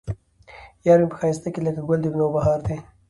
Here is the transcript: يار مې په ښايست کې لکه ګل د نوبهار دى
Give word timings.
يار 0.87 0.99
مې 1.01 1.07
په 1.11 1.15
ښايست 1.19 1.45
کې 1.53 1.61
لکه 1.65 1.81
ګل 1.87 1.99
د 2.03 2.05
نوبهار 2.19 2.59
دى 2.67 2.77